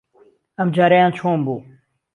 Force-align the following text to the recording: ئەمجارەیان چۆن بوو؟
ئەمجارەیان 0.57 1.11
چۆن 1.17 1.37
بوو؟ 1.45 1.55